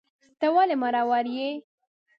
ته 0.39 0.47
ولي 0.55 0.75
مرور 0.81 1.25
یې 1.35 1.49